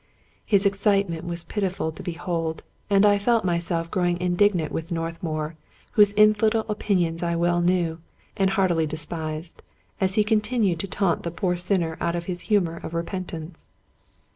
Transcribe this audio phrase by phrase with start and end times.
[0.47, 5.55] His excitement was pitiful to behold; and I felt myself grow indignant with Northmour,
[5.91, 7.99] whose infidel opinions I well knew,
[8.35, 9.61] and heartily despised,
[9.99, 13.67] as he continued to taunt the poor sinner out of his humor of repentance.